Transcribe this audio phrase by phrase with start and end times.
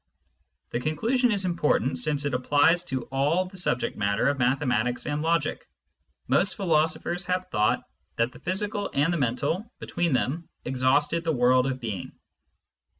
[0.71, 5.21] This conclusion is important, since it applies to all the subject matter of mathematics and
[5.21, 5.69] logic.
[6.27, 7.83] Most philosophers have thought
[8.15, 12.13] that the physical and the mental between them exhausted the world of being.